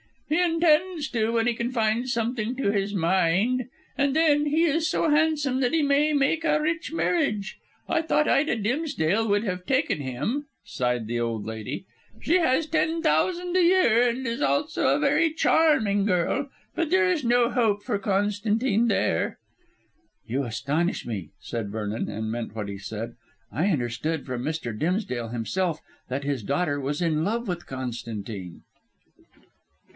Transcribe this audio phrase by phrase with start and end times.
[0.29, 3.65] "He intends to, when he can find something to his mind.
[3.97, 7.57] And then, he is so handsome that he may make a rich marriage.
[7.87, 11.85] I thought Ida Dimsdale would have taken him," sighed the old lady;
[12.19, 16.49] "she has ten thousand a year and is also a very charming girl.
[16.73, 19.37] But there is no hope for Constantine there."
[20.25, 23.15] "You astonish me," said Vernon, and meant what he said.
[23.51, 24.75] "I understood from Mr.
[24.77, 28.61] Dimsdale himself that his daughter was in love with Constantine."